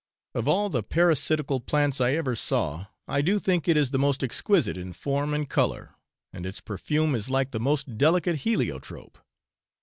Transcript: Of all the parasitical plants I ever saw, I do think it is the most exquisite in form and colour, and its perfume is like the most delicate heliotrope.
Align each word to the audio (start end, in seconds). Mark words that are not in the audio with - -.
Of 0.33 0.47
all 0.47 0.69
the 0.69 0.81
parasitical 0.81 1.59
plants 1.59 2.01
I 2.01 2.13
ever 2.13 2.35
saw, 2.35 2.87
I 3.07 3.21
do 3.21 3.37
think 3.37 3.67
it 3.67 3.77
is 3.77 3.91
the 3.91 3.99
most 3.99 4.23
exquisite 4.23 4.75
in 4.75 4.93
form 4.93 5.31
and 5.31 5.47
colour, 5.47 5.93
and 6.33 6.43
its 6.43 6.59
perfume 6.59 7.13
is 7.13 7.29
like 7.29 7.51
the 7.51 7.59
most 7.59 7.99
delicate 7.99 8.37
heliotrope. 8.37 9.19